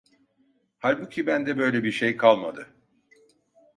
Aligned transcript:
Halbuki 0.79 1.27
bende 1.27 1.57
böyle 1.57 1.83
bir 1.83 1.91
şey 1.91 2.17
kalmadı. 2.17 2.67